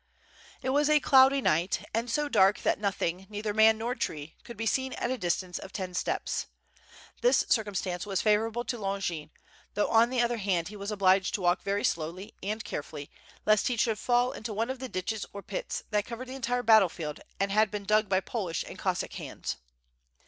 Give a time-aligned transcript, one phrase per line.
[0.63, 4.57] It was a cloudy night, and so dark that nothing, neither man nor tree, could
[4.57, 6.47] be seen at a distance of ten steps.
[7.21, 9.29] This circumstance was favorable to Longin;
[9.75, 13.11] though on the other hand he was obliged to walk very slowly and carefully,
[13.45, 16.63] lest he should fall into one of the ditches or pits that covered the entire
[16.63, 19.57] battle field and had been dug by Polish and Cos sack hands.